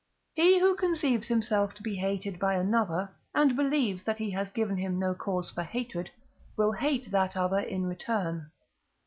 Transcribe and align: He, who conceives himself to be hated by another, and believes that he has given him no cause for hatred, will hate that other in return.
He, 0.33 0.57
who 0.59 0.75
conceives 0.75 1.27
himself 1.27 1.75
to 1.75 1.83
be 1.83 1.93
hated 1.97 2.39
by 2.39 2.55
another, 2.55 3.11
and 3.35 3.55
believes 3.55 4.01
that 4.03 4.17
he 4.17 4.31
has 4.31 4.49
given 4.49 4.75
him 4.77 4.97
no 4.97 5.13
cause 5.13 5.51
for 5.51 5.61
hatred, 5.61 6.09
will 6.57 6.71
hate 6.71 7.11
that 7.11 7.37
other 7.37 7.59
in 7.59 7.85
return. 7.85 8.49